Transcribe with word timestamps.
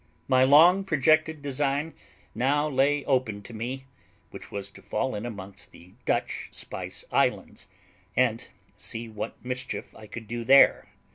My 0.27 0.43
long 0.43 0.83
projected 0.83 1.43
design 1.43 1.93
now 2.33 2.67
lay 2.67 3.05
open 3.05 3.43
to 3.43 3.53
me, 3.53 3.85
which 4.31 4.49
was 4.51 4.71
to 4.71 4.81
fall 4.81 5.13
in 5.13 5.27
amongst 5.27 5.71
the 5.71 5.93
Dutch 6.05 6.47
Spice 6.49 7.05
Islands, 7.11 7.67
and 8.15 8.47
see 8.79 9.07
what 9.07 9.45
mischief 9.45 9.95
I 9.95 10.07
could 10.07 10.27
do 10.27 10.43
there. 10.43 10.87